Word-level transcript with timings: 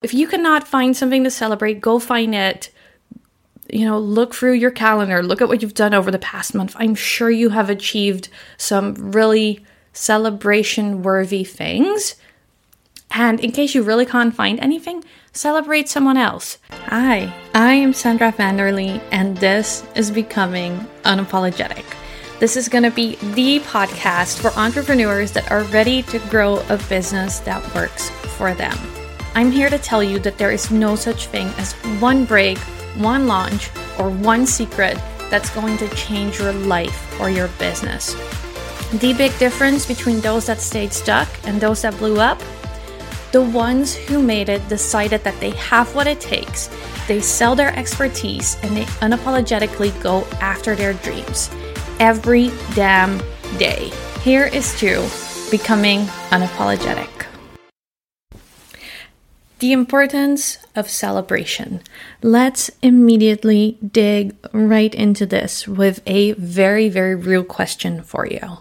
If 0.00 0.14
you 0.14 0.28
cannot 0.28 0.68
find 0.68 0.96
something 0.96 1.24
to 1.24 1.30
celebrate, 1.30 1.80
go 1.80 1.98
find 1.98 2.32
it. 2.32 2.70
You 3.68 3.84
know, 3.84 3.98
look 3.98 4.32
through 4.32 4.52
your 4.52 4.70
calendar, 4.70 5.22
look 5.22 5.42
at 5.42 5.48
what 5.48 5.60
you've 5.60 5.74
done 5.74 5.92
over 5.92 6.10
the 6.10 6.20
past 6.20 6.54
month. 6.54 6.76
I'm 6.78 6.94
sure 6.94 7.30
you 7.30 7.50
have 7.50 7.68
achieved 7.68 8.28
some 8.56 8.94
really 8.94 9.64
celebration 9.92 11.02
worthy 11.02 11.42
things. 11.42 12.14
And 13.10 13.40
in 13.40 13.50
case 13.50 13.74
you 13.74 13.82
really 13.82 14.06
can't 14.06 14.34
find 14.34 14.60
anything, 14.60 15.02
celebrate 15.32 15.88
someone 15.88 16.16
else. 16.16 16.58
Hi, 16.70 17.34
I 17.52 17.74
am 17.74 17.92
Sandra 17.92 18.32
Vanderlee, 18.32 19.02
and 19.10 19.36
this 19.38 19.84
is 19.96 20.10
Becoming 20.10 20.78
Unapologetic. 21.02 21.84
This 22.38 22.56
is 22.56 22.68
going 22.68 22.84
to 22.84 22.92
be 22.92 23.16
the 23.34 23.58
podcast 23.60 24.38
for 24.38 24.56
entrepreneurs 24.58 25.32
that 25.32 25.50
are 25.50 25.64
ready 25.64 26.02
to 26.04 26.20
grow 26.30 26.58
a 26.68 26.78
business 26.88 27.40
that 27.40 27.74
works 27.74 28.10
for 28.36 28.54
them. 28.54 28.78
I'm 29.34 29.50
here 29.50 29.70
to 29.70 29.78
tell 29.78 30.02
you 30.02 30.18
that 30.20 30.38
there 30.38 30.50
is 30.50 30.70
no 30.70 30.96
such 30.96 31.26
thing 31.26 31.48
as 31.58 31.72
one 32.00 32.24
break, 32.24 32.58
one 32.96 33.26
launch, 33.26 33.70
or 33.98 34.10
one 34.10 34.46
secret 34.46 34.98
that's 35.30 35.50
going 35.50 35.76
to 35.78 35.88
change 35.94 36.38
your 36.38 36.52
life 36.52 37.20
or 37.20 37.30
your 37.30 37.48
business. 37.58 38.14
The 38.92 39.12
big 39.12 39.36
difference 39.38 39.86
between 39.86 40.20
those 40.20 40.46
that 40.46 40.60
stayed 40.60 40.92
stuck 40.92 41.28
and 41.44 41.60
those 41.60 41.82
that 41.82 41.96
blew 41.98 42.20
up 42.20 42.40
the 43.32 43.42
ones 43.42 43.94
who 43.94 44.22
made 44.22 44.48
it 44.48 44.66
decided 44.68 45.22
that 45.24 45.38
they 45.40 45.50
have 45.50 45.94
what 45.94 46.06
it 46.06 46.20
takes. 46.20 46.70
They 47.06 47.20
sell 47.20 47.54
their 47.54 47.76
expertise 47.76 48.56
and 48.62 48.74
they 48.76 48.84
unapologetically 49.04 50.00
go 50.02 50.24
after 50.40 50.74
their 50.74 50.94
dreams 50.94 51.50
every 52.00 52.50
damn 52.74 53.18
day. 53.58 53.90
Here 54.22 54.46
is 54.46 54.78
to 54.80 55.06
becoming 55.50 56.06
unapologetic. 56.30 57.17
The 59.58 59.72
importance 59.72 60.58
of 60.76 60.88
celebration. 60.88 61.80
Let's 62.22 62.70
immediately 62.80 63.76
dig 63.84 64.36
right 64.52 64.94
into 64.94 65.26
this 65.26 65.66
with 65.66 66.00
a 66.06 66.32
very, 66.32 66.88
very 66.88 67.16
real 67.16 67.42
question 67.42 68.02
for 68.02 68.24
you. 68.24 68.58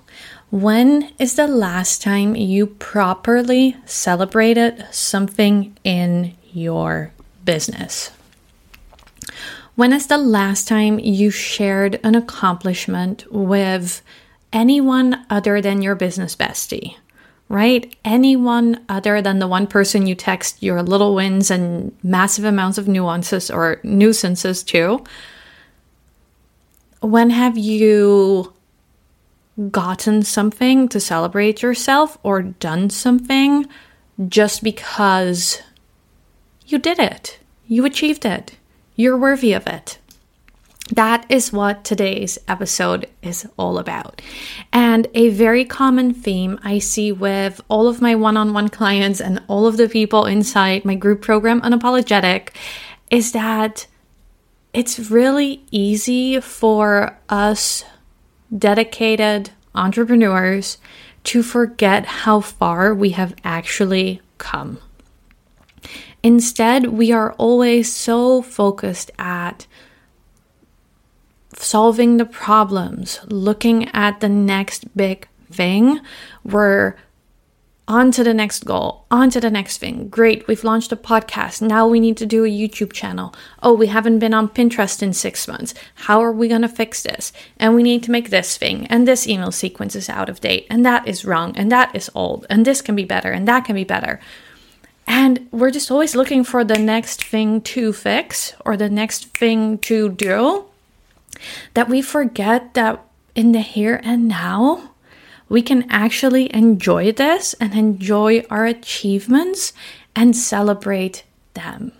When 0.49 1.11
is 1.19 1.36
the 1.36 1.45
last 1.47 2.02
time 2.02 2.36
you 2.36 2.66
properly 2.66 3.75
celebrated 3.86 4.88
something 4.89 5.77
in 5.83 6.36
your 6.52 7.11
business? 7.45 8.11
When 9.75 9.93
is 9.93 10.08
the 10.08 10.17
last 10.17 10.67
time 10.67 10.97
you 10.97 11.30
shared 11.30 11.99
an 12.03 12.16
accomplishment 12.16 13.25
with 13.31 14.02
anyone 14.52 15.25
other 15.30 15.61
than 15.61 15.83
your 15.83 15.93
business 15.93 16.36
bestie? 16.36 16.95
Right? 17.49 17.95
Anyone 18.03 18.83
other 18.89 19.21
than 19.21 19.39
the 19.39 19.47
one 19.47 19.67
person 19.67 20.05
you 20.05 20.15
text 20.15 20.61
your 20.61 20.83
little 20.83 21.15
wins 21.15 21.49
and 21.49 21.95
massive 22.03 22.45
amounts 22.45 22.77
of 22.77 22.87
nuances 22.87 23.49
or 23.49 23.79
nuisances 23.83 24.63
to. 24.63 25.03
When 27.01 27.29
have 27.29 27.57
you 27.57 28.53
gotten 29.71 30.23
something 30.23 30.87
to 30.89 30.99
celebrate 30.99 31.61
yourself 31.61 32.17
or 32.21 32.41
done 32.41 32.89
something 32.89 33.65
just 34.27 34.63
because 34.63 35.61
you 36.65 36.77
did 36.77 36.99
it? 36.99 37.39
You 37.67 37.85
achieved 37.85 38.25
it. 38.25 38.57
You're 38.95 39.17
worthy 39.17 39.53
of 39.53 39.67
it. 39.67 39.99
That 40.93 41.25
is 41.30 41.52
what 41.52 41.83
today's 41.83 42.39
episode 42.47 43.09
is 43.21 43.45
all 43.57 43.77
about. 43.77 44.21
And 44.71 45.07
a 45.13 45.30
very 45.30 45.66
common 45.66 46.13
theme 46.13 46.59
I 46.63 46.80
see 46.80 47.11
with 47.11 47.59
all 47.67 47.88
of 47.88 48.02
my 48.02 48.16
one 48.16 48.38
on 48.38 48.53
one 48.53 48.69
clients 48.69 49.19
and 49.19 49.43
all 49.47 49.67
of 49.67 49.77
the 49.77 49.89
people 49.89 50.25
inside 50.25 50.85
my 50.85 50.95
group 50.95 51.21
program, 51.21 51.61
Unapologetic, 51.61 52.49
is 53.11 53.33
that 53.33 53.88
it's 54.73 55.11
really 55.11 55.65
easy 55.71 56.39
for 56.39 57.17
us 57.27 57.83
dedicated 58.55 59.49
entrepreneurs 59.75 60.77
to 61.25 61.43
forget 61.43 62.05
how 62.05 62.39
far 62.39 62.93
we 62.93 63.09
have 63.09 63.36
actually 63.43 64.21
come. 64.37 64.80
Instead, 66.23 66.87
we 66.87 67.11
are 67.11 67.33
always 67.33 67.93
so 67.93 68.42
focused 68.42 69.11
at 69.19 69.67
solving 71.57 72.17
the 72.17 72.25
problems, 72.25 73.19
looking 73.27 73.89
at 73.89 74.19
the 74.19 74.29
next 74.29 74.95
big 74.95 75.27
thing, 75.51 75.99
we're 76.43 76.95
on 77.87 78.11
to 78.11 78.23
the 78.23 78.33
next 78.33 78.65
goal, 78.65 79.05
on 79.09 79.29
to 79.29 79.39
the 79.39 79.49
next 79.49 79.77
thing. 79.77 80.09
Great, 80.09 80.45
we've 80.45 80.65
launched 80.65 80.91
a 80.91 80.97
podcast. 80.97 81.61
Now 81.61 81.87
we 81.87 82.01
need 82.01 82.17
to 82.17 82.25
do 82.25 82.43
a 82.43 82.49
YouTube 82.49 82.91
channel. 82.91 83.33
Oh, 83.63 83.73
we 83.73 83.87
haven't 83.87 84.19
been 84.19 84.33
on 84.33 84.49
Pinterest 84.49 85.01
in 85.01 85.13
six 85.13 85.47
months. 85.47 85.73
How 85.95 86.19
are 86.19 86.31
we 86.33 86.49
going 86.49 86.63
to 86.63 86.67
fix 86.69 87.01
this? 87.03 87.31
And 87.57 87.75
we 87.75 87.83
need 87.83 88.03
to 88.03 88.11
make 88.11 88.29
this 88.29 88.57
thing, 88.57 88.87
and 88.87 89.07
this 89.07 89.25
email 89.25 89.51
sequence 89.51 89.95
is 89.95 90.09
out 90.09 90.27
of 90.27 90.41
date, 90.41 90.67
and 90.69 90.85
that 90.85 91.07
is 91.07 91.23
wrong, 91.23 91.55
and 91.55 91.71
that 91.71 91.95
is 91.95 92.11
old, 92.13 92.45
and 92.49 92.65
this 92.65 92.81
can 92.81 92.95
be 92.95 93.05
better, 93.05 93.31
and 93.31 93.47
that 93.47 93.63
can 93.63 93.75
be 93.75 93.85
better. 93.85 94.19
And 95.07 95.47
we're 95.51 95.71
just 95.71 95.89
always 95.89 96.13
looking 96.13 96.43
for 96.43 96.65
the 96.65 96.77
next 96.77 97.23
thing 97.23 97.61
to 97.61 97.93
fix 97.93 98.53
or 98.65 98.75
the 98.75 98.89
next 98.89 99.27
thing 99.27 99.77
to 99.79 100.09
do 100.09 100.65
that 101.73 101.89
we 101.89 102.02
forget 102.02 102.73
that 102.73 103.05
in 103.36 103.52
the 103.52 103.61
here 103.61 103.99
and 104.03 104.27
now, 104.27 104.92
we 105.49 105.61
can 105.61 105.89
actually 105.89 106.53
enjoy 106.53 107.11
this 107.11 107.53
and 107.59 107.73
enjoy 107.73 108.43
our 108.49 108.65
achievements 108.65 109.73
and 110.15 110.36
celebrate 110.36 111.23
them. 111.53 111.92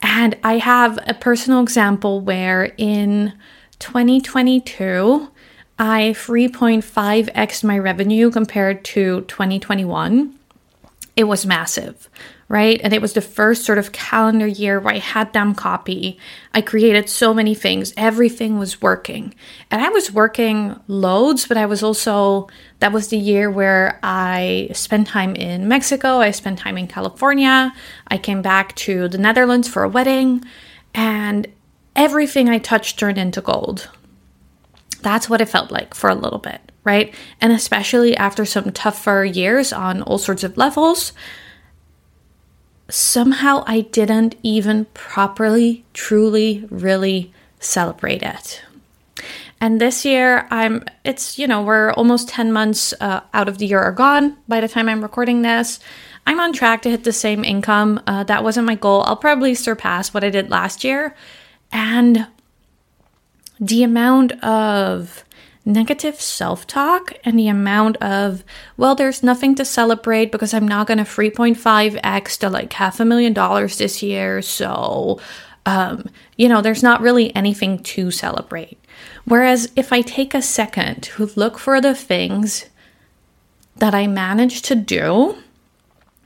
And 0.00 0.36
I 0.44 0.58
have 0.58 0.98
a 1.06 1.14
personal 1.14 1.60
example 1.60 2.20
where 2.20 2.72
in 2.76 3.34
2022, 3.78 5.28
I 5.78 6.14
3.5x 6.16 7.64
my 7.64 7.78
revenue 7.78 8.30
compared 8.30 8.84
to 8.86 9.22
2021. 9.22 10.37
It 11.18 11.26
was 11.26 11.44
massive, 11.44 12.08
right? 12.46 12.80
And 12.80 12.92
it 12.92 13.02
was 13.02 13.14
the 13.14 13.20
first 13.20 13.64
sort 13.64 13.78
of 13.78 13.90
calendar 13.90 14.46
year 14.46 14.78
where 14.78 14.94
I 14.94 14.98
had 14.98 15.32
them 15.32 15.52
copy. 15.52 16.16
I 16.54 16.60
created 16.60 17.08
so 17.08 17.34
many 17.34 17.56
things, 17.56 17.92
everything 17.96 18.56
was 18.56 18.80
working. 18.80 19.34
And 19.68 19.82
I 19.82 19.88
was 19.88 20.12
working 20.12 20.78
loads, 20.86 21.48
but 21.48 21.56
I 21.56 21.66
was 21.66 21.82
also, 21.82 22.46
that 22.78 22.92
was 22.92 23.08
the 23.08 23.18
year 23.18 23.50
where 23.50 23.98
I 24.00 24.70
spent 24.74 25.08
time 25.08 25.34
in 25.34 25.66
Mexico, 25.66 26.18
I 26.18 26.30
spent 26.30 26.60
time 26.60 26.78
in 26.78 26.86
California, 26.86 27.72
I 28.06 28.16
came 28.16 28.40
back 28.40 28.76
to 28.76 29.08
the 29.08 29.18
Netherlands 29.18 29.66
for 29.66 29.82
a 29.82 29.88
wedding, 29.88 30.44
and 30.94 31.48
everything 31.96 32.48
I 32.48 32.58
touched 32.58 32.96
turned 32.96 33.18
into 33.18 33.40
gold. 33.40 33.90
That's 35.02 35.28
what 35.28 35.40
it 35.40 35.48
felt 35.48 35.72
like 35.72 35.94
for 35.94 36.10
a 36.10 36.14
little 36.14 36.38
bit, 36.38 36.60
right? 36.88 37.14
And 37.38 37.52
especially 37.52 38.16
after 38.16 38.46
some 38.46 38.72
tougher 38.72 39.22
years 39.22 39.74
on 39.74 40.00
all 40.00 40.16
sorts 40.16 40.42
of 40.42 40.56
levels, 40.56 41.12
somehow 42.88 43.62
I 43.66 43.82
didn't 43.82 44.36
even 44.42 44.86
properly, 44.94 45.84
truly, 45.92 46.66
really 46.70 47.30
celebrate 47.60 48.22
it. 48.22 48.62
And 49.60 49.78
this 49.78 50.06
year, 50.06 50.48
I'm, 50.50 50.82
it's, 51.04 51.38
you 51.38 51.46
know, 51.46 51.60
we're 51.60 51.92
almost 51.92 52.30
10 52.30 52.52
months 52.54 52.94
uh, 53.02 53.20
out 53.34 53.48
of 53.48 53.58
the 53.58 53.66
year 53.66 53.80
are 53.80 53.92
gone 53.92 54.38
by 54.48 54.62
the 54.62 54.68
time 54.68 54.88
I'm 54.88 55.02
recording 55.02 55.42
this. 55.42 55.80
I'm 56.26 56.40
on 56.40 56.54
track 56.54 56.80
to 56.82 56.90
hit 56.90 57.04
the 57.04 57.12
same 57.12 57.44
income. 57.44 58.00
Uh, 58.06 58.24
that 58.24 58.42
wasn't 58.42 58.66
my 58.66 58.76
goal. 58.76 59.02
I'll 59.02 59.16
probably 59.16 59.54
surpass 59.54 60.14
what 60.14 60.24
I 60.24 60.30
did 60.30 60.48
last 60.48 60.84
year. 60.84 61.14
And 61.70 62.28
the 63.60 63.82
amount 63.82 64.32
of 64.42 65.24
negative 65.68 66.20
self 66.20 66.66
talk 66.66 67.12
and 67.24 67.38
the 67.38 67.48
amount 67.48 67.96
of, 67.98 68.42
well, 68.76 68.94
there's 68.94 69.22
nothing 69.22 69.54
to 69.56 69.64
celebrate 69.64 70.32
because 70.32 70.54
I'm 70.54 70.66
not 70.66 70.86
going 70.86 70.98
to 70.98 71.04
3.5x 71.04 72.38
to 72.38 72.50
like 72.50 72.72
half 72.72 72.98
a 72.98 73.04
million 73.04 73.34
dollars 73.34 73.78
this 73.78 74.02
year. 74.02 74.42
So, 74.42 75.20
um, 75.66 76.08
you 76.36 76.48
know, 76.48 76.62
there's 76.62 76.82
not 76.82 77.02
really 77.02 77.34
anything 77.36 77.82
to 77.82 78.10
celebrate. 78.10 78.78
Whereas 79.26 79.70
if 79.76 79.92
I 79.92 80.00
take 80.00 80.34
a 80.34 80.42
second 80.42 81.02
to 81.02 81.30
look 81.36 81.58
for 81.58 81.80
the 81.80 81.94
things 81.94 82.64
that 83.76 83.94
I 83.94 84.06
managed 84.06 84.64
to 84.66 84.74
do, 84.74 85.36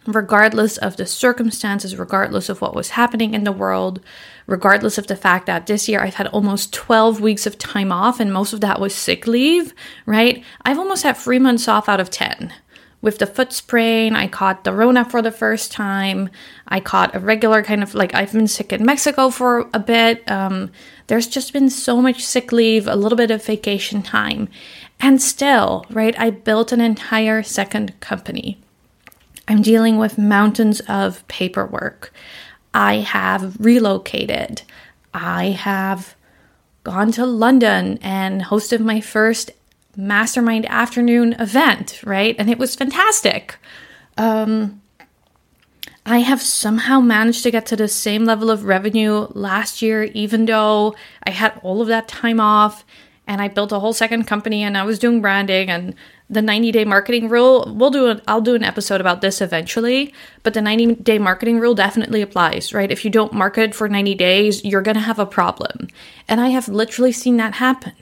regardless 0.07 0.77
of 0.79 0.97
the 0.97 1.07
circumstances, 1.07 1.97
regardless 1.97 2.49
of 2.49 2.61
what 2.61 2.75
was 2.75 2.91
happening 2.91 3.35
in 3.35 3.45
the 3.45 3.53
world, 3.53 4.01
regardless 4.47 4.99
of 4.99 5.07
the 5.07 5.17
fact 5.17 5.47
that 5.47 5.67
this 5.67 5.89
year 5.89 6.01
I've 6.01 6.15
had 6.15 6.27
almost 6.29 6.73
12 6.73 7.21
weeks 7.21 7.47
of 7.47 7.59
time 7.59 7.93
off 7.93 8.19
and 8.19 8.33
most 8.33 8.53
of 8.53 8.61
that 8.61 8.81
was 8.81 8.95
sick 8.95 9.27
leave, 9.27 9.75
right? 10.07 10.43
I've 10.63 10.79
almost 10.79 11.05
had 11.05 11.17
three 11.17 11.39
months 11.39 11.69
off 11.69 11.89
out 11.89 12.01
of 12.01 12.11
10. 12.11 12.53
With 13.01 13.19
the 13.19 13.27
foot 13.27 13.53
sprain, 13.53 14.15
I 14.15 14.29
caught 14.29 14.63
the 14.63 14.73
Rona 14.73 15.05
for 15.05 15.23
the 15.23 15.33
first 15.33 15.73
time. 15.73 16.31
I 16.69 16.79
caught 16.79 17.17
a 17.17 17.19
regular 17.19 17.65
kind 17.65 17.83
of 17.83 17.97
like 17.97 18.15
I've 18.15 18.33
been 18.33 18.47
sick 18.47 18.73
in 18.73 18.87
Mexico 18.87 19.29
for 19.31 19.69
a 19.75 19.81
bit. 19.81 20.29
Um, 20.31 20.71
there's 21.09 21.27
just 21.27 21.53
been 21.53 21.69
so 21.69 22.01
much 22.01 22.25
sick 22.25 22.53
leave, 22.53 22.87
a 22.87 22.95
little 22.95 23.17
bit 23.17 23.33
of 23.33 23.45
vacation 23.45 24.03
time. 24.03 24.49
And 25.01 25.21
still, 25.21 25.85
right, 25.91 26.17
I 26.19 26.31
built 26.31 26.71
an 26.71 26.81
entire 26.81 27.43
second 27.43 27.99
company. 27.99 28.63
I'm 29.49 29.63
dealing 29.63 29.99
with 29.99 30.19
mountains 30.19 30.81
of 30.89 31.27
paperwork. 31.29 32.13
I 32.73 32.97
have 32.97 33.57
relocated. 33.59 34.63
I 35.13 35.47
have 35.51 36.15
gone 36.85 37.13
to 37.13 37.27
London 37.27 37.99
and 38.03 38.43
hosted 38.43 38.81
my 38.81 39.01
first 39.01 39.51
mastermind 39.97 40.67
afternoon 40.67 41.35
event, 41.35 42.01
right? 42.05 42.35
And 42.39 42.49
it 42.49 42.59
was 42.59 42.75
fantastic. 42.75 43.57
Um, 44.17 44.81
I 46.05 46.19
have 46.19 46.43
somehow 46.43 47.01
managed 47.01 47.43
to 47.45 47.51
get 47.51 47.67
to 47.67 47.77
the 47.77 47.89
same 47.89 48.25
level 48.25 48.51
of 48.51 48.65
revenue 48.65 49.29
last 49.31 49.83
year, 49.83 50.05
even 50.05 50.47
though 50.47 50.97
I 51.25 51.31
had 51.31 51.61
all 51.63 51.81
of 51.81 51.89
that 51.89 52.09
time 52.09 52.41
off 52.41 52.85
and 53.27 53.41
I 53.41 53.49
built 53.49 53.73
a 53.73 53.79
whole 53.79 53.93
second 53.93 54.25
company 54.27 54.63
and 54.63 54.77
I 54.77 54.83
was 54.83 54.99
doing 54.99 55.21
branding 55.21 55.71
and 55.71 55.95
the 56.29 56.43
90 56.43 56.73
day 56.73 56.85
marketing 56.85 57.29
rule. 57.29 57.73
We'll 57.77 57.91
do 57.91 58.21
I'll 58.27 58.41
do 58.41 58.55
an 58.55 58.65
episode 58.65 59.01
about 59.01 59.21
this 59.21 59.41
eventually, 59.41 60.13
but 60.43 60.55
the 60.55 60.63
90 60.63 60.97
day 60.97 61.19
marketing 61.19 61.61
rule 61.61 61.75
definitely 61.75 62.23
applies, 62.23 62.73
right? 62.73 62.91
If 62.91 63.05
you 63.05 63.11
don't 63.11 63.33
market 63.33 63.75
for 63.75 63.89
90 63.89 64.15
days, 64.15 64.65
you're 64.65 64.83
going 64.83 64.97
to 64.97 65.01
have 65.01 65.19
a 65.19 65.27
problem. 65.27 65.89
And 66.27 66.41
I 66.41 66.49
have 66.49 66.69
literally 66.69 67.13
seen 67.13 67.37
that 67.37 67.55
happen. 67.55 67.93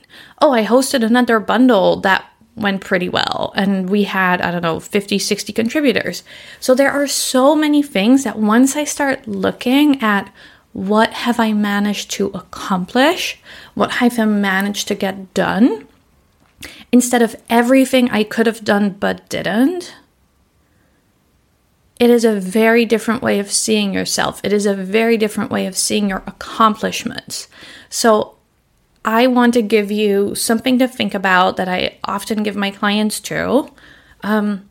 Oh, 0.41 0.53
I 0.53 0.65
hosted 0.65 1.03
another 1.03 1.39
bundle 1.39 1.97
that 2.01 2.25
went 2.55 2.81
pretty 2.81 3.07
well 3.07 3.53
and 3.55 3.89
we 3.89 4.03
had 4.03 4.41
i 4.41 4.51
don't 4.51 4.61
know 4.61 4.77
50 4.77 5.17
60 5.17 5.53
contributors 5.53 6.21
so 6.59 6.75
there 6.75 6.91
are 6.91 7.07
so 7.07 7.55
many 7.55 7.81
things 7.81 8.25
that 8.25 8.37
once 8.37 8.75
i 8.75 8.83
start 8.83 9.25
looking 9.25 10.01
at 10.03 10.31
what 10.73 11.11
have 11.11 11.39
i 11.39 11.53
managed 11.53 12.09
to 12.11 12.27
accomplish 12.27 13.39
what 13.73 13.91
have 13.91 14.17
i 14.19 14.25
managed 14.25 14.87
to 14.87 14.95
get 14.95 15.33
done 15.33 15.87
instead 16.91 17.21
of 17.21 17.35
everything 17.49 18.09
i 18.11 18.23
could 18.23 18.47
have 18.47 18.63
done 18.63 18.89
but 18.89 19.27
didn't 19.29 19.95
it 21.99 22.09
is 22.09 22.25
a 22.25 22.39
very 22.39 22.83
different 22.83 23.21
way 23.21 23.39
of 23.39 23.51
seeing 23.51 23.93
yourself 23.93 24.39
it 24.43 24.53
is 24.53 24.65
a 24.65 24.73
very 24.73 25.17
different 25.17 25.51
way 25.51 25.65
of 25.65 25.77
seeing 25.77 26.09
your 26.09 26.23
accomplishments 26.25 27.47
so 27.89 28.35
I 29.03 29.27
want 29.27 29.53
to 29.55 29.61
give 29.61 29.91
you 29.91 30.35
something 30.35 30.77
to 30.79 30.87
think 30.87 31.13
about 31.13 31.57
that 31.57 31.67
I 31.67 31.97
often 32.03 32.43
give 32.43 32.55
my 32.55 32.69
clients 32.69 33.19
too. 33.19 33.69
Um, 34.21 34.69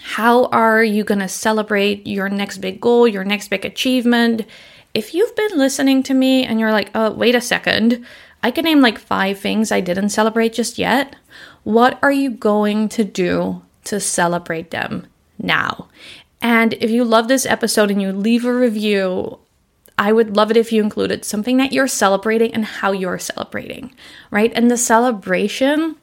how 0.00 0.46
are 0.46 0.82
you 0.82 1.04
going 1.04 1.18
to 1.18 1.28
celebrate 1.28 2.06
your 2.06 2.28
next 2.28 2.58
big 2.58 2.80
goal, 2.80 3.06
your 3.06 3.24
next 3.24 3.48
big 3.48 3.64
achievement? 3.64 4.46
If 4.94 5.14
you've 5.14 5.36
been 5.36 5.58
listening 5.58 6.02
to 6.04 6.14
me 6.14 6.44
and 6.44 6.58
you're 6.58 6.72
like, 6.72 6.90
oh, 6.94 7.12
wait 7.12 7.34
a 7.34 7.40
second, 7.40 8.04
I 8.42 8.50
can 8.50 8.64
name 8.64 8.80
like 8.80 8.98
five 8.98 9.38
things 9.38 9.70
I 9.70 9.80
didn't 9.80 10.10
celebrate 10.10 10.52
just 10.52 10.78
yet. 10.78 11.16
What 11.64 11.98
are 12.02 12.12
you 12.12 12.30
going 12.30 12.88
to 12.90 13.04
do 13.04 13.62
to 13.84 14.00
celebrate 14.00 14.70
them 14.70 15.06
now? 15.38 15.88
And 16.40 16.74
if 16.74 16.90
you 16.90 17.04
love 17.04 17.28
this 17.28 17.46
episode 17.46 17.90
and 17.90 18.00
you 18.00 18.12
leave 18.12 18.44
a 18.44 18.52
review, 18.52 19.38
I 19.98 20.12
would 20.12 20.36
love 20.36 20.50
it 20.52 20.56
if 20.56 20.72
you 20.72 20.82
included 20.82 21.24
something 21.24 21.56
that 21.56 21.72
you're 21.72 21.88
celebrating 21.88 22.54
and 22.54 22.64
how 22.64 22.92
you're 22.92 23.18
celebrating, 23.18 23.92
right? 24.30 24.52
And 24.54 24.70
the 24.70 24.76
celebration, 24.76 25.96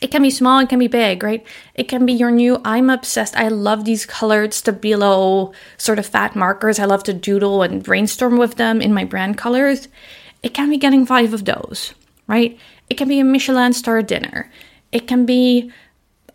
it 0.00 0.10
can 0.10 0.22
be 0.22 0.30
small, 0.30 0.58
it 0.58 0.68
can 0.68 0.78
be 0.78 0.88
big, 0.88 1.22
right? 1.22 1.46
It 1.74 1.88
can 1.88 2.04
be 2.04 2.12
your 2.12 2.30
new, 2.30 2.60
I'm 2.64 2.90
obsessed. 2.90 3.36
I 3.36 3.48
love 3.48 3.84
these 3.84 4.06
colored 4.06 4.50
Stabilo 4.50 5.54
sort 5.76 5.98
of 5.98 6.06
fat 6.06 6.36
markers. 6.36 6.78
I 6.78 6.84
love 6.84 7.04
to 7.04 7.14
doodle 7.14 7.62
and 7.62 7.82
brainstorm 7.82 8.36
with 8.36 8.56
them 8.56 8.82
in 8.82 8.92
my 8.92 9.04
brand 9.04 9.38
colors. 9.38 9.88
It 10.42 10.52
can 10.52 10.68
be 10.68 10.76
getting 10.76 11.06
five 11.06 11.32
of 11.32 11.44
those, 11.44 11.94
right? 12.26 12.58
It 12.90 12.94
can 12.94 13.08
be 13.08 13.20
a 13.20 13.24
Michelin 13.24 13.72
star 13.72 14.02
dinner. 14.02 14.50
It 14.92 15.06
can 15.06 15.24
be 15.24 15.72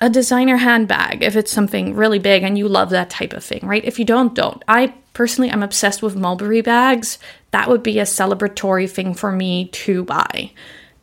a 0.02 0.10
designer 0.10 0.58
handbag 0.58 1.22
if 1.24 1.36
it's 1.36 1.52
something 1.52 1.94
really 1.94 2.20
big 2.20 2.44
and 2.44 2.58
you 2.58 2.68
love 2.68 2.90
that 2.90 3.10
type 3.10 3.34
of 3.34 3.44
thing, 3.44 3.60
right? 3.64 3.84
If 3.84 4.00
you 4.00 4.06
don't, 4.06 4.34
don't. 4.34 4.64
I 4.68 4.94
personally 5.14 5.52
I'm 5.52 5.64
obsessed 5.64 6.02
with 6.02 6.16
mulberry 6.16 6.62
bags. 6.62 7.20
That 7.52 7.70
would 7.70 7.84
be 7.84 8.00
a 8.00 8.04
celebratory 8.04 8.90
thing 8.90 9.14
for 9.14 9.32
me 9.32 9.68
to 9.68 10.06
buy. 10.06 10.52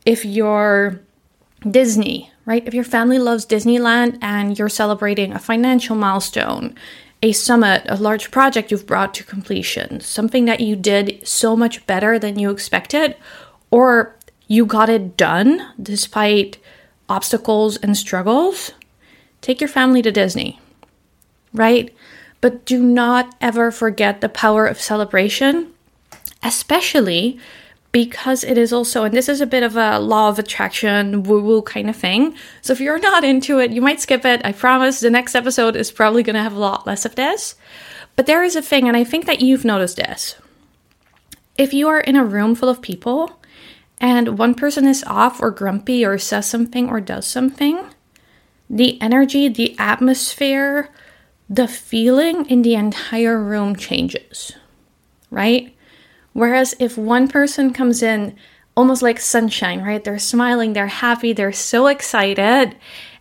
If 0.06 0.24
you're 0.24 1.00
Disney, 1.70 2.30
right? 2.46 2.66
If 2.66 2.72
your 2.72 2.84
family 2.84 3.18
loves 3.18 3.44
Disneyland 3.44 4.18
and 4.22 4.58
you're 4.58 4.68
celebrating 4.68 5.32
a 5.32 5.38
financial 5.38 5.96
milestone, 5.96 6.74
a 7.22 7.32
summit, 7.32 7.82
a 7.86 7.96
large 7.96 8.30
project 8.30 8.70
you've 8.70 8.86
brought 8.86 9.12
to 9.14 9.24
completion, 9.24 10.00
something 10.00 10.46
that 10.46 10.60
you 10.60 10.76
did 10.76 11.26
so 11.26 11.56
much 11.56 11.86
better 11.86 12.18
than 12.18 12.38
you 12.38 12.50
expected, 12.50 13.16
or 13.70 14.16
you 14.46 14.64
got 14.64 14.88
it 14.88 15.16
done 15.16 15.66
despite 15.82 16.58
obstacles 17.08 17.76
and 17.76 17.96
struggles, 17.96 18.72
Take 19.46 19.60
your 19.60 19.68
family 19.68 20.02
to 20.02 20.10
Disney, 20.10 20.58
right? 21.52 21.94
But 22.40 22.64
do 22.64 22.82
not 22.82 23.32
ever 23.40 23.70
forget 23.70 24.20
the 24.20 24.28
power 24.28 24.66
of 24.66 24.80
celebration, 24.80 25.72
especially 26.42 27.38
because 27.96 28.44
it 28.44 28.58
is 28.58 28.74
also, 28.74 29.04
and 29.04 29.14
this 29.14 29.26
is 29.26 29.40
a 29.40 29.46
bit 29.46 29.62
of 29.62 29.74
a 29.74 29.98
law 29.98 30.28
of 30.28 30.38
attraction, 30.38 31.22
woo 31.22 31.40
woo 31.40 31.62
kind 31.62 31.88
of 31.88 31.96
thing. 31.96 32.36
So 32.60 32.74
if 32.74 32.78
you're 32.78 32.98
not 32.98 33.24
into 33.24 33.58
it, 33.58 33.70
you 33.70 33.80
might 33.80 34.02
skip 34.02 34.22
it. 34.26 34.42
I 34.44 34.52
promise 34.52 35.00
the 35.00 35.08
next 35.08 35.34
episode 35.34 35.76
is 35.76 35.90
probably 35.90 36.22
going 36.22 36.36
to 36.36 36.42
have 36.42 36.52
a 36.52 36.58
lot 36.58 36.86
less 36.86 37.06
of 37.06 37.14
this. 37.14 37.54
But 38.14 38.26
there 38.26 38.44
is 38.44 38.54
a 38.54 38.60
thing, 38.60 38.86
and 38.86 38.98
I 38.98 39.02
think 39.02 39.24
that 39.24 39.40
you've 39.40 39.64
noticed 39.64 39.96
this. 39.96 40.36
If 41.56 41.72
you 41.72 41.88
are 41.88 42.00
in 42.00 42.16
a 42.16 42.24
room 42.24 42.54
full 42.54 42.68
of 42.68 42.82
people 42.82 43.40
and 43.96 44.38
one 44.38 44.54
person 44.54 44.86
is 44.86 45.02
off 45.04 45.40
or 45.40 45.50
grumpy 45.50 46.04
or 46.04 46.18
says 46.18 46.46
something 46.46 46.90
or 46.90 47.00
does 47.00 47.26
something, 47.26 47.82
the 48.68 49.00
energy, 49.00 49.48
the 49.48 49.74
atmosphere, 49.78 50.90
the 51.48 51.66
feeling 51.66 52.44
in 52.50 52.60
the 52.60 52.74
entire 52.74 53.42
room 53.42 53.74
changes, 53.74 54.52
right? 55.30 55.74
Whereas 56.36 56.74
if 56.78 56.98
one 56.98 57.28
person 57.28 57.72
comes 57.72 58.02
in 58.02 58.36
almost 58.76 59.00
like 59.00 59.18
sunshine, 59.18 59.82
right? 59.82 60.04
They're 60.04 60.18
smiling, 60.18 60.74
they're 60.74 60.86
happy, 60.86 61.32
they're 61.32 61.50
so 61.50 61.86
excited, 61.86 62.76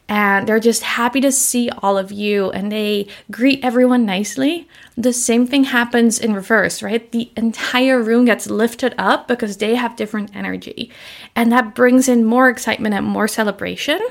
and 0.10 0.46
they're 0.46 0.60
just 0.60 0.84
happy 0.84 1.22
to 1.22 1.32
see 1.32 1.70
all 1.82 1.98
of 1.98 2.12
you 2.12 2.52
and 2.52 2.70
they 2.70 3.08
greet 3.32 3.64
everyone 3.64 4.06
nicely. 4.06 4.68
The 4.98 5.14
same 5.14 5.48
thing 5.48 5.64
happens 5.64 6.20
in 6.20 6.34
reverse, 6.34 6.84
right? 6.84 7.10
The 7.10 7.32
entire 7.38 8.04
room 8.04 8.26
gets 8.26 8.48
lifted 8.48 8.94
up 8.98 9.30
because 9.30 9.56
they 9.56 9.76
have 9.76 9.96
different 9.96 10.36
energy, 10.36 10.92
and 11.38 11.54
that 11.54 11.74
brings 11.74 12.10
in 12.10 12.26
more 12.26 12.50
excitement 12.50 12.96
and 12.96 13.06
more 13.06 13.30
celebration. 13.30 14.02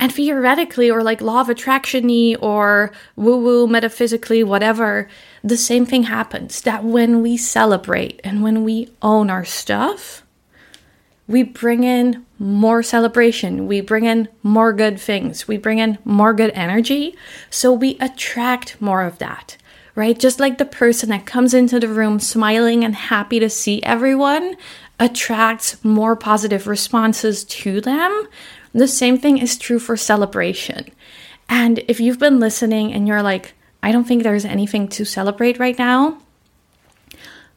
And 0.00 0.14
theoretically, 0.14 0.90
or 0.90 1.02
like 1.02 1.20
law 1.20 1.40
of 1.40 1.48
attraction 1.48 2.36
or 2.36 2.92
woo 3.16 3.36
woo 3.36 3.66
metaphysically, 3.66 4.44
whatever, 4.44 5.08
the 5.42 5.56
same 5.56 5.84
thing 5.84 6.04
happens 6.04 6.60
that 6.62 6.84
when 6.84 7.20
we 7.20 7.36
celebrate 7.36 8.20
and 8.22 8.42
when 8.42 8.62
we 8.62 8.90
own 9.02 9.28
our 9.28 9.44
stuff, 9.44 10.22
we 11.26 11.42
bring 11.42 11.84
in 11.84 12.24
more 12.38 12.82
celebration, 12.82 13.66
we 13.66 13.80
bring 13.80 14.04
in 14.04 14.28
more 14.42 14.72
good 14.72 15.00
things, 15.00 15.48
we 15.48 15.58
bring 15.58 15.78
in 15.78 15.98
more 16.04 16.32
good 16.32 16.50
energy. 16.54 17.16
So 17.50 17.72
we 17.72 17.98
attract 18.00 18.80
more 18.80 19.02
of 19.02 19.18
that, 19.18 19.56
right? 19.98 20.18
Just 20.18 20.40
like 20.40 20.56
the 20.56 20.64
person 20.64 21.10
that 21.10 21.26
comes 21.26 21.52
into 21.52 21.78
the 21.78 21.88
room 21.88 22.20
smiling 22.20 22.84
and 22.84 22.94
happy 22.94 23.38
to 23.40 23.50
see 23.50 23.82
everyone 23.82 24.56
attracts 24.98 25.84
more 25.84 26.16
positive 26.16 26.66
responses 26.66 27.44
to 27.44 27.80
them 27.80 28.28
the 28.72 28.88
same 28.88 29.18
thing 29.18 29.38
is 29.38 29.56
true 29.56 29.78
for 29.78 29.96
celebration. 29.96 30.86
And 31.48 31.78
if 31.88 32.00
you've 32.00 32.18
been 32.18 32.40
listening 32.40 32.92
and 32.92 33.08
you're 33.08 33.22
like, 33.22 33.54
I 33.82 33.92
don't 33.92 34.04
think 34.04 34.22
there's 34.22 34.44
anything 34.44 34.88
to 34.88 35.04
celebrate 35.04 35.58
right 35.58 35.78
now, 35.78 36.18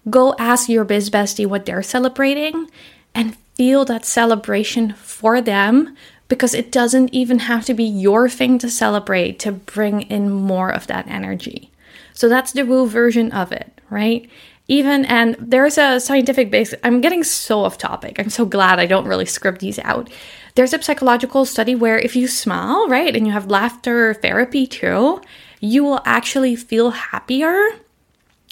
go 0.09 0.33
ask 0.39 0.69
your 0.69 0.85
biz 0.85 1.09
bestie 1.09 1.47
what 1.47 1.65
they're 1.65 1.83
celebrating 1.83 2.69
and 3.13 3.35
feel 3.55 3.83
that 3.85 4.05
celebration 4.05 4.93
for 4.93 5.41
them 5.41 5.95
because 6.29 6.53
it 6.53 6.71
doesn't 6.71 7.13
even 7.13 7.39
have 7.39 7.65
to 7.65 7.73
be 7.73 7.83
your 7.83 8.29
thing 8.29 8.57
to 8.59 8.69
celebrate 8.69 9.37
to 9.39 9.51
bring 9.51 10.03
in 10.03 10.29
more 10.29 10.71
of 10.71 10.87
that 10.87 11.07
energy. 11.07 11.70
So 12.13 12.29
that's 12.29 12.51
the 12.51 12.65
woo 12.65 12.87
version 12.87 13.31
of 13.31 13.51
it, 13.51 13.81
right? 13.89 14.29
Even 14.67 15.05
and 15.05 15.35
there's 15.39 15.77
a 15.77 15.99
scientific 15.99 16.49
base. 16.51 16.73
I'm 16.83 17.01
getting 17.01 17.23
so 17.23 17.65
off 17.65 17.77
topic. 17.77 18.19
I'm 18.19 18.29
so 18.29 18.45
glad 18.45 18.79
I 18.79 18.85
don't 18.85 19.07
really 19.07 19.25
script 19.25 19.59
these 19.59 19.79
out. 19.79 20.09
There's 20.55 20.73
a 20.73 20.81
psychological 20.81 21.45
study 21.45 21.75
where 21.75 21.97
if 21.97 22.15
you 22.15 22.27
smile, 22.27 22.87
right, 22.87 23.15
and 23.15 23.25
you 23.25 23.33
have 23.33 23.49
laughter 23.49 24.13
therapy 24.13 24.67
too, 24.67 25.21
you 25.59 25.83
will 25.83 26.01
actually 26.05 26.55
feel 26.55 26.91
happier 26.91 27.69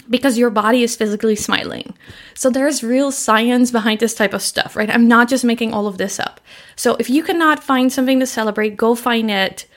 because 0.10 0.38
your 0.38 0.50
body 0.50 0.84
is 0.84 0.96
physically 0.96 1.36
smiling. 1.36 1.94
So 2.34 2.50
there's 2.50 2.84
real 2.84 3.12
science 3.12 3.72
behind 3.72 4.00
this 4.00 4.16
type 4.16 4.34
of 4.34 4.42
stuff, 4.42 4.76
right? 4.76 4.90
I'm 4.90 5.08
not 5.08 5.30
just 5.30 5.46
making 5.46 5.74
all 5.74 5.88
of 5.88 5.98
this 5.98 6.20
up. 6.20 6.42
So 6.76 6.96
if 7.00 7.10
you 7.10 7.24
cannot 7.24 7.64
find 7.64 7.92
something 7.92 8.20
to 8.20 8.26
celebrate, 8.26 8.76
go 8.76 8.96
find 8.96 9.30
it. 9.30 9.68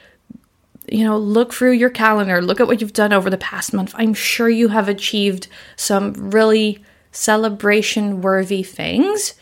You 0.93 1.05
know, 1.05 1.17
look 1.17 1.55
through 1.55 1.73
your 1.73 1.91
calendar, 1.91 2.43
look 2.43 2.61
at 2.61 2.67
what 2.67 2.81
you've 2.81 2.93
done 2.93 3.13
over 3.13 3.31
the 3.31 3.39
past 3.39 3.73
month. 3.73 3.95
I'm 3.97 4.15
sure 4.15 4.49
you 4.49 4.69
have 4.69 4.89
achieved 4.89 5.49
some 5.75 6.13
really 6.31 6.83
celebration 7.13 8.21
worthy 8.21 8.63
things 8.63 9.35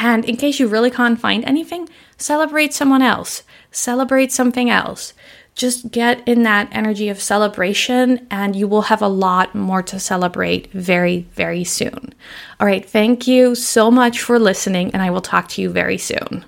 and 0.00 0.24
in 0.24 0.36
case 0.36 0.60
you 0.60 0.68
really 0.68 0.90
can't 0.90 1.20
find 1.20 1.44
anything, 1.44 1.88
celebrate 2.16 2.72
someone 2.72 3.02
else. 3.02 3.42
Celebrate 3.72 4.32
something 4.32 4.70
else. 4.70 5.12
just 5.58 5.90
get 5.90 6.26
in 6.26 6.44
that 6.44 6.68
energy 6.70 7.08
of 7.08 7.20
celebration 7.20 8.26
and 8.30 8.54
you 8.54 8.68
will 8.68 8.82
have 8.82 9.02
a 9.02 9.08
lot 9.08 9.54
more 9.54 9.82
to 9.82 9.98
celebrate 9.98 10.72
very, 10.72 11.26
very 11.32 11.64
soon. 11.64 12.14
All 12.60 12.66
right, 12.66 12.88
thank 12.88 13.26
you 13.26 13.54
so 13.56 13.90
much 13.90 14.22
for 14.22 14.38
listening, 14.38 14.92
and 14.92 15.02
I 15.02 15.10
will 15.10 15.20
talk 15.20 15.48
to 15.50 15.62
you 15.62 15.68
very 15.70 15.98
soon. 15.98 16.44